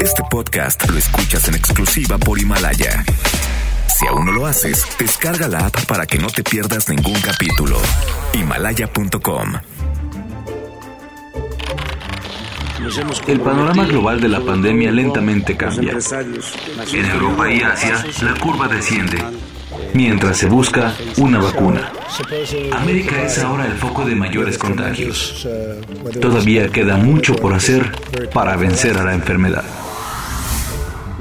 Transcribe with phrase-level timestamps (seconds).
[0.00, 3.04] Este podcast lo escuchas en exclusiva por Himalaya.
[3.88, 7.78] Si aún no lo haces, descarga la app para que no te pierdas ningún capítulo.
[8.34, 9.54] Himalaya.com
[13.26, 15.96] El panorama global de la pandemia lentamente cambia.
[16.92, 19.24] En Europa y Asia, la curva desciende,
[19.94, 21.92] mientras se busca una vacuna.
[22.72, 25.46] América es ahora el foco de mayores contagios.
[26.20, 27.92] Todavía queda mucho por hacer
[28.32, 29.64] para vencer a la enfermedad.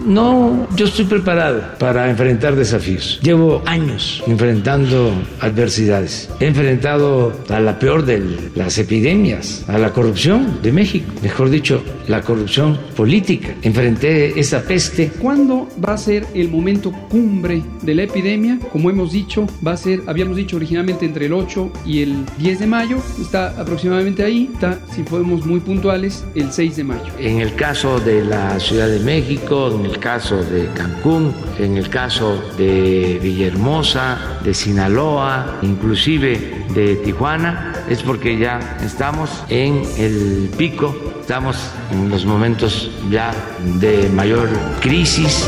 [0.05, 3.19] No, yo estoy preparado para enfrentar desafíos.
[3.21, 6.29] Llevo años enfrentando adversidades.
[6.39, 11.83] He enfrentado a la peor de las epidemias, a la corrupción de México, mejor dicho,
[12.07, 13.55] la corrupción política.
[13.61, 15.11] Enfrenté esa peste.
[15.19, 18.59] ¿Cuándo va a ser el momento cumbre de la epidemia?
[18.71, 22.59] Como hemos dicho, va a ser, habíamos dicho originalmente entre el 8 y el 10
[22.59, 22.97] de mayo.
[23.19, 24.49] Está aproximadamente ahí.
[24.53, 27.11] Está, si podemos muy puntuales, el 6 de mayo.
[27.19, 31.89] En el caso de la Ciudad de México, en el caso de Cancún, en el
[31.89, 40.95] caso de Villahermosa, de Sinaloa, inclusive de Tijuana, es porque ya estamos en el pico,
[41.19, 41.57] estamos
[41.91, 43.33] en los momentos ya
[43.79, 44.49] de mayor
[44.81, 45.47] crisis.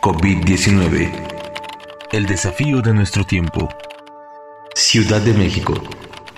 [0.00, 1.10] COVID-19.
[2.12, 3.68] El desafío de nuestro tiempo.
[4.74, 5.74] Ciudad de México.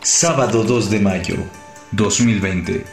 [0.03, 1.37] Sábado 2 de mayo
[1.93, 2.85] 2020.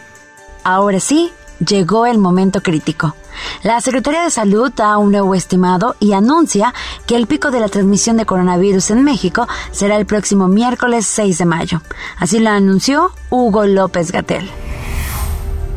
[0.64, 1.32] Ahora sí,
[1.66, 3.16] llegó el momento crítico.
[3.64, 6.74] La Secretaría de Salud da un nuevo estimado y anuncia
[7.08, 11.38] que el pico de la transmisión de coronavirus en México será el próximo miércoles 6
[11.38, 11.82] de mayo.
[12.18, 14.50] Así lo anunció Hugo López Gatel.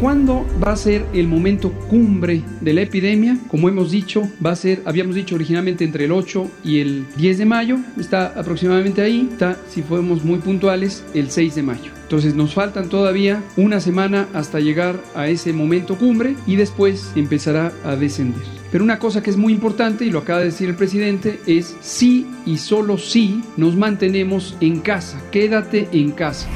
[0.00, 3.38] ¿Cuándo va a ser el momento cumbre de la epidemia?
[3.48, 7.38] Como hemos dicho, va a ser, habíamos dicho originalmente entre el 8 y el 10
[7.38, 11.92] de mayo, está aproximadamente ahí, está, si fuéramos muy puntuales, el 6 de mayo.
[12.02, 17.72] Entonces nos faltan todavía una semana hasta llegar a ese momento cumbre y después empezará
[17.84, 18.42] a descender.
[18.72, 21.76] Pero una cosa que es muy importante, y lo acaba de decir el presidente, es
[21.80, 25.22] sí y solo sí nos mantenemos en casa.
[25.30, 26.48] Quédate en casa.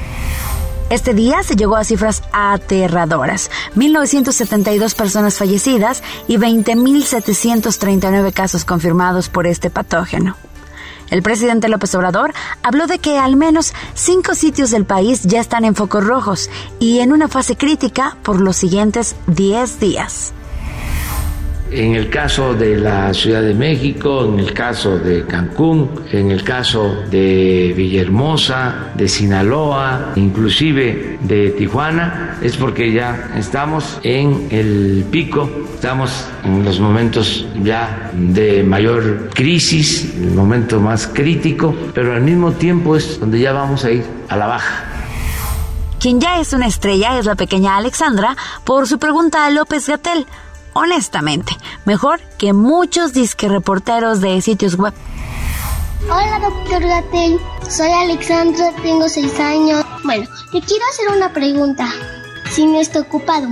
[0.89, 3.51] Este día se llegó a cifras aterradoras.
[3.75, 10.35] 1.972 personas fallecidas y 20.739 casos confirmados por este patógeno.
[11.11, 12.33] El presidente López Obrador
[12.63, 16.49] habló de que al menos cinco sitios del país ya están en focos rojos
[16.79, 20.33] y en una fase crítica por los siguientes 10 días.
[21.71, 26.43] En el caso de la Ciudad de México, en el caso de Cancún, en el
[26.43, 35.47] caso de Villahermosa, de Sinaloa, inclusive de Tijuana, es porque ya estamos en el pico,
[35.75, 42.51] estamos en los momentos ya de mayor crisis, el momento más crítico, pero al mismo
[42.53, 44.85] tiempo es donde ya vamos a ir a la baja.
[45.99, 50.25] Quien ya es una estrella es la pequeña Alexandra por su pregunta a López Gatel
[50.79, 54.93] honestamente, mejor que muchos disque reporteros de sitios web.
[56.05, 57.39] Hola, doctor Gatel.
[57.69, 59.85] Soy Alexandra, tengo seis años.
[60.03, 61.87] Bueno, te quiero hacer una pregunta.
[62.51, 63.47] Si no está ocupado,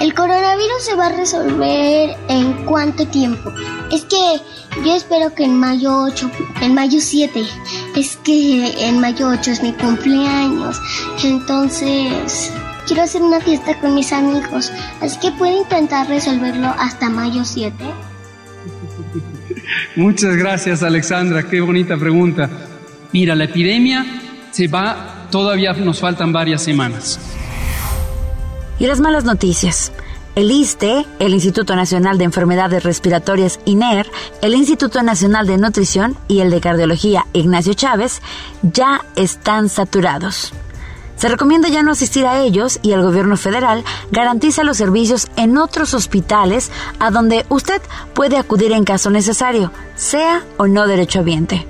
[0.00, 3.52] ¿el coronavirus se va a resolver en cuánto tiempo?
[3.92, 4.40] Es que
[4.84, 6.30] yo espero que en mayo 8,
[6.62, 7.44] en mayo 7.
[7.94, 10.80] Es que en mayo 8 es mi cumpleaños.
[11.22, 12.50] Entonces,
[12.92, 14.70] quiero hacer una fiesta con mis amigos,
[15.00, 17.74] así que puedo intentar resolverlo hasta mayo 7.
[19.96, 22.50] Muchas gracias Alexandra, qué bonita pregunta.
[23.14, 24.04] Mira, la epidemia
[24.50, 27.18] se va, todavía nos faltan varias semanas.
[28.78, 29.90] Y las malas noticias.
[30.34, 34.06] El ISTE, el Instituto Nacional de Enfermedades Respiratorias INER,
[34.42, 38.20] el Instituto Nacional de Nutrición y el de Cardiología Ignacio Chávez
[38.62, 40.52] ya están saturados.
[41.16, 45.56] Se recomienda ya no asistir a ellos y el gobierno federal garantiza los servicios en
[45.56, 47.80] otros hospitales a donde usted
[48.14, 51.66] puede acudir en caso necesario, sea o no derechohabiente.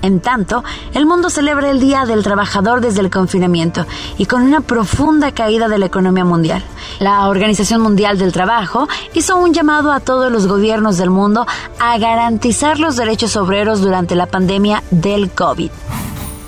[0.00, 0.62] En tanto,
[0.94, 3.84] el mundo celebra el Día del Trabajador desde el confinamiento
[4.16, 6.62] y con una profunda caída de la economía mundial.
[7.00, 11.46] La Organización Mundial del Trabajo hizo un llamado a todos los gobiernos del mundo
[11.80, 15.70] a garantizar los derechos obreros durante la pandemia del COVID.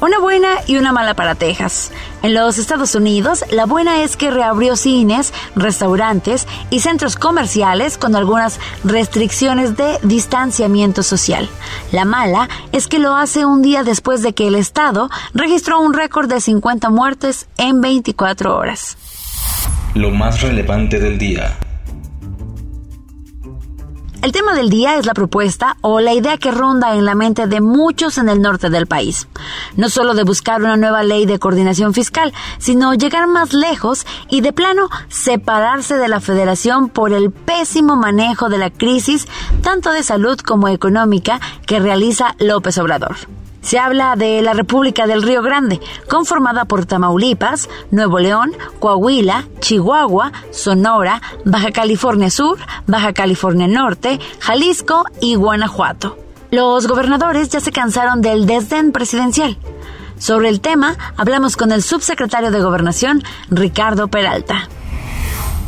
[0.00, 1.92] Una buena y una mala para Texas.
[2.22, 8.16] En los Estados Unidos, la buena es que reabrió cines, restaurantes y centros comerciales con
[8.16, 11.50] algunas restricciones de distanciamiento social.
[11.92, 15.92] La mala es que lo hace un día después de que el Estado registró un
[15.92, 18.96] récord de 50 muertes en 24 horas.
[19.94, 21.58] Lo más relevante del día.
[24.22, 27.46] El tema del día es la propuesta o la idea que ronda en la mente
[27.46, 29.28] de muchos en el norte del país.
[29.76, 34.42] No solo de buscar una nueva ley de coordinación fiscal, sino llegar más lejos y
[34.42, 39.26] de plano separarse de la federación por el pésimo manejo de la crisis,
[39.62, 43.16] tanto de salud como económica, que realiza López Obrador.
[43.60, 50.32] Se habla de la República del Río Grande, conformada por Tamaulipas, Nuevo León, Coahuila, Chihuahua,
[50.50, 56.16] Sonora, Baja California Sur, Baja California Norte, Jalisco y Guanajuato.
[56.50, 59.56] Los gobernadores ya se cansaron del desdén presidencial.
[60.18, 64.68] Sobre el tema, hablamos con el subsecretario de Gobernación, Ricardo Peralta.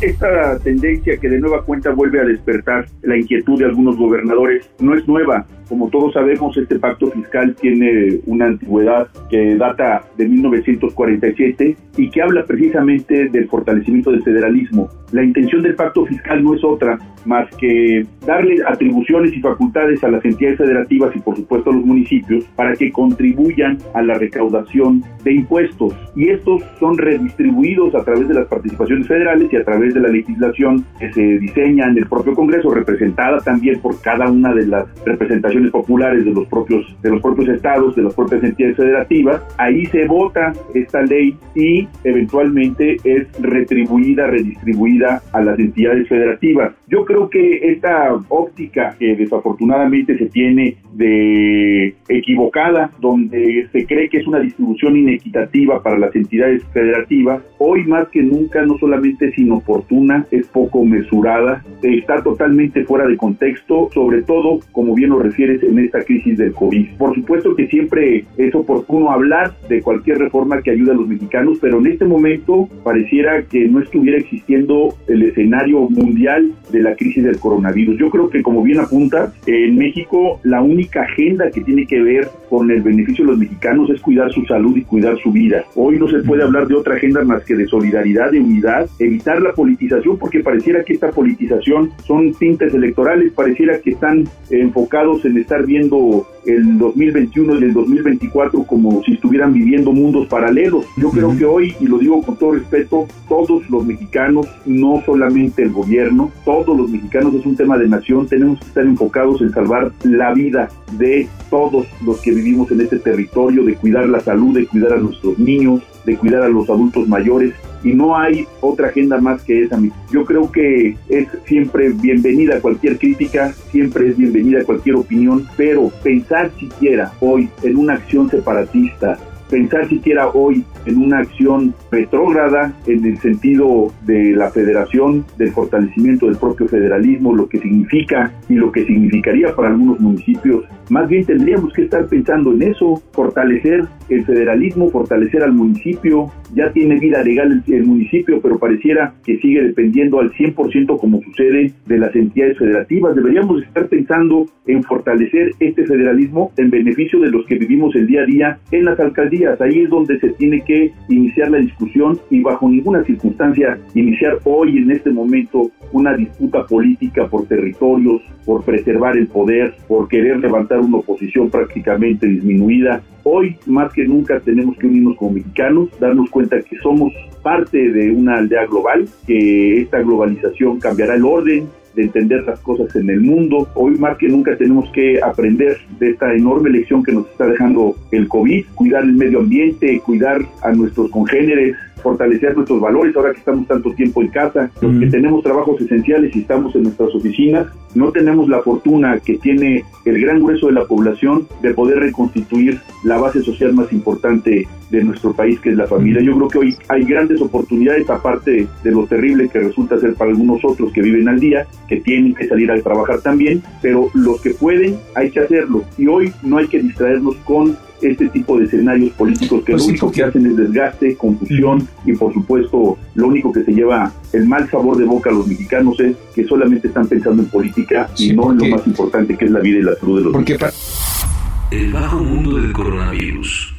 [0.01, 4.95] Esta tendencia que de nueva cuenta vuelve a despertar la inquietud de algunos gobernadores no
[4.95, 5.45] es nueva.
[5.69, 12.21] Como todos sabemos, este pacto fiscal tiene una antigüedad que data de 1947 y que
[12.21, 14.89] habla precisamente del fortalecimiento del federalismo.
[15.11, 20.09] La intención del pacto fiscal no es otra más que darle atribuciones y facultades a
[20.09, 25.03] las entidades federativas y por supuesto a los municipios para que contribuyan a la recaudación
[25.23, 25.93] de impuestos.
[26.15, 30.09] Y estos son redistribuidos a través de las participaciones federales y a través de la
[30.09, 34.85] legislación que se diseña en el propio Congreso, representada también por cada una de las
[35.05, 39.41] representaciones populares de los propios, de los propios estados, de las propias entidades federativas.
[39.57, 46.73] Ahí se vota esta ley y eventualmente es retribuida, redistribuida a las entidades federativas.
[46.87, 54.17] Yo creo que esta óptica que desafortunadamente se tiene de equivocada, donde se cree que
[54.17, 59.37] es una distribución inequitativa para las entidades federativas, hoy más que nunca no solamente es
[59.37, 65.63] inoportuna, es poco mesurada, está totalmente fuera de contexto, sobre todo, como bien lo refieres,
[65.63, 66.97] en esta crisis del COVID.
[66.97, 71.57] Por supuesto que siempre es oportuno hablar de cualquier reforma que ayude a los mexicanos,
[71.61, 77.23] pero en este momento pareciera que no estuviera existiendo el escenario mundial de la crisis
[77.23, 77.97] del coronavirus.
[77.97, 82.27] Yo creo que, como bien apunta, en México la única agenda que tiene que ver
[82.49, 85.63] con el beneficio de los mexicanos es cuidar su salud y cuidar su vida.
[85.75, 89.41] Hoy no se puede hablar de otra agenda más que de solidaridad, de unidad, evitar
[89.41, 95.32] la politización, porque pareciera que esta politización son tintes electorales, pareciera que están enfocados en
[95.37, 100.85] estar viendo el 2021 y el 2024 como si estuvieran viviendo mundos paralelos.
[100.97, 105.63] Yo creo que hoy, y lo digo con todo respeto, todos los mexicanos, no solamente
[105.63, 109.51] el gobierno, todos los mexicanos es un tema de nación, tenemos que estar enfocados en
[109.51, 114.53] salvar la vida de todos los que vivimos en este territorio, de cuidar la salud,
[114.53, 117.53] de cuidar a nuestros niños, de cuidar a los adultos mayores
[117.83, 119.79] y no hay otra agenda más que esa.
[120.11, 126.51] Yo creo que es siempre bienvenida cualquier crítica, siempre es bienvenida cualquier opinión, pero pensar
[126.57, 129.17] siquiera hoy en una acción separatista,
[129.49, 136.25] pensar siquiera hoy en una acción retrógrada en el sentido de la federación, del fortalecimiento
[136.25, 140.65] del propio federalismo, lo que significa y lo que significaría para algunos municipios.
[140.93, 146.31] Más bien tendríamos que estar pensando en eso, fortalecer el federalismo, fortalecer al municipio.
[146.53, 151.73] Ya tiene vida legal el, municipio, pero pareciera que sigue dependiendo al 100% como sucede
[151.87, 153.15] de las entidades federativas.
[153.15, 158.21] Deberíamos estar pensando en fortalecer este federalismo en beneficio de los que vivimos el día
[158.21, 159.59] a día en las alcaldías.
[159.61, 164.77] Ahí es donde se tiene que iniciar la discusión y bajo ninguna circunstancia iniciar hoy
[164.77, 170.82] en este momento una disputa política por territorios, por preservar el poder, por querer levantar
[170.83, 173.01] una oposición prácticamente disminuida.
[173.23, 178.11] Hoy más que nunca tenemos que unirnos como mexicanos, darnos cuenta que somos parte de
[178.11, 183.21] una aldea global, que esta globalización cambiará el orden, de entender las cosas en el
[183.21, 183.67] mundo.
[183.75, 187.95] Hoy más que nunca tenemos que aprender de esta enorme lección que nos está dejando
[188.11, 193.39] el COVID, cuidar el medio ambiente, cuidar a nuestros congéneres, fortalecer nuestros valores ahora que
[193.39, 197.67] estamos tanto tiempo en casa, los que tenemos trabajos esenciales y estamos en nuestras oficinas,
[197.95, 202.79] no tenemos la fortuna que tiene el gran grueso de la población de poder reconstituir
[203.03, 206.21] la base social más importante de nuestro país, que es la familia.
[206.21, 210.31] Yo creo que hoy hay grandes oportunidades, aparte de lo terrible que resulta ser para
[210.31, 214.41] algunos otros que viven al día, que tienen que salir a trabajar también, pero los
[214.41, 215.83] que pueden hay que hacerlo.
[215.97, 219.89] Y hoy no hay que distraernos con este tipo de escenarios políticos que pues lo
[219.89, 224.47] único que hacen es desgaste, confusión y por supuesto lo único que se lleva el
[224.47, 228.33] mal sabor de boca a los mexicanos es que solamente están pensando en política y
[228.33, 230.53] no en lo más importante que es la vida y la salud de los porque
[230.53, 231.23] mexicanos.
[231.71, 233.73] El bajo mundo del coronavirus.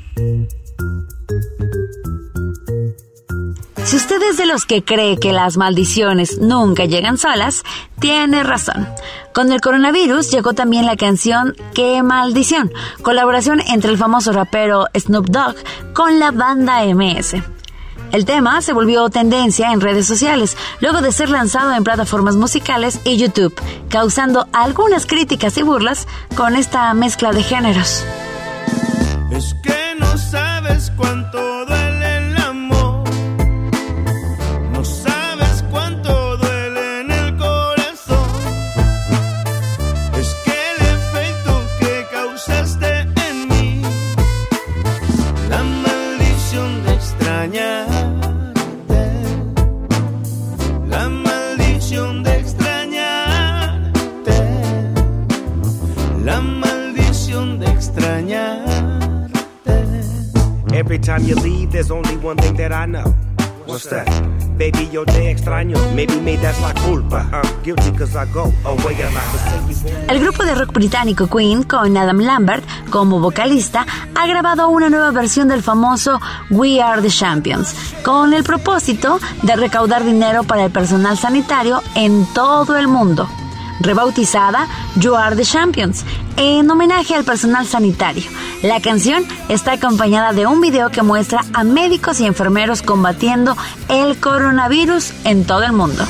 [3.85, 7.63] Si usted es de los que cree que las maldiciones nunca llegan solas,
[8.01, 8.89] tiene razón.
[9.35, 12.73] Con el coronavirus llegó también la canción Qué maldición,
[13.03, 15.57] colaboración entre el famoso rapero Snoop Dogg
[15.93, 17.37] con la banda MS.
[18.13, 23.01] El tema se volvió tendencia en redes sociales, luego de ser lanzado en plataformas musicales
[23.05, 23.55] y YouTube,
[23.91, 28.03] causando algunas críticas y burlas con esta mezcla de géneros.
[29.31, 31.44] Es que no sabes cuánto
[62.61, 63.05] I.
[63.67, 64.07] What's that?
[64.57, 65.77] Baby, yo te extraño.
[65.95, 67.29] Maybe me that's la culpa.
[67.33, 70.09] I'm guilty cause I go away a lot.
[70.09, 75.11] El grupo de rock británico Queen, con Adam Lambert como vocalista, ha grabado una nueva
[75.11, 76.21] versión del famoso
[76.51, 82.27] We Are the Champions, con el propósito de recaudar dinero para el personal sanitario en
[82.35, 83.29] todo el mundo
[83.81, 84.67] rebautizada
[84.97, 86.05] You Are the Champions,
[86.37, 88.25] en homenaje al personal sanitario.
[88.63, 93.57] La canción está acompañada de un video que muestra a médicos y enfermeros combatiendo
[93.89, 96.05] el coronavirus en todo el mundo.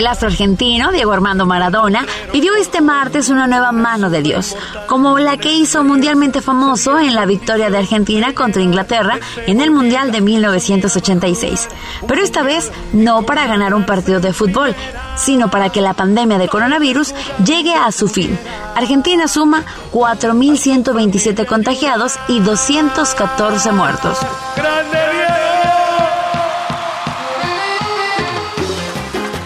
[0.00, 5.18] El astro argentino, Diego Armando Maradona, pidió este martes una nueva mano de Dios, como
[5.18, 10.10] la que hizo mundialmente famoso en la victoria de Argentina contra Inglaterra en el Mundial
[10.10, 11.68] de 1986.
[12.08, 14.74] Pero esta vez no para ganar un partido de fútbol,
[15.16, 17.14] sino para que la pandemia de coronavirus
[17.44, 18.38] llegue a su fin.
[18.74, 24.16] Argentina suma 4.127 contagiados y 214 muertos.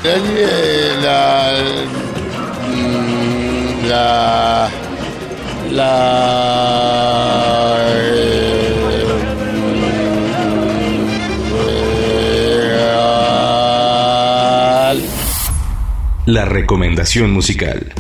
[0.04, 1.52] La,
[3.88, 4.68] la,
[5.72, 6.24] la,
[16.26, 17.94] la recomendación musical.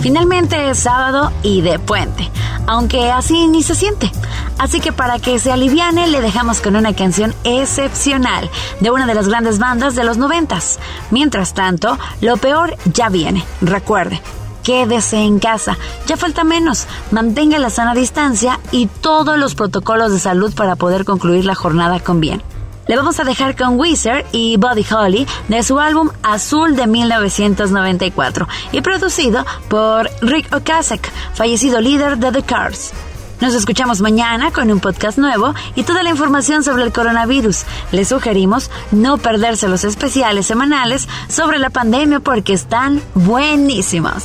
[0.00, 2.30] Finalmente es sábado y de puente,
[2.66, 4.10] aunque así ni se siente.
[4.58, 9.14] Así que para que se aliviane le dejamos con una canción excepcional de una de
[9.14, 10.78] las grandes bandas de los noventas.
[11.10, 13.44] Mientras tanto, lo peor ya viene.
[13.60, 14.22] Recuerde,
[14.62, 15.76] quédese en casa.
[16.06, 16.86] Ya falta menos.
[17.10, 22.00] Mantenga la sana distancia y todos los protocolos de salud para poder concluir la jornada
[22.00, 22.42] con bien.
[22.86, 28.46] Le vamos a dejar con Wizard y Buddy Holly de su álbum Azul de 1994
[28.70, 32.92] y producido por Rick Ocasek, fallecido líder de The Cars.
[33.40, 37.64] Nos escuchamos mañana con un podcast nuevo y toda la información sobre el coronavirus.
[37.92, 44.24] Les sugerimos no perderse los especiales semanales sobre la pandemia porque están buenísimos.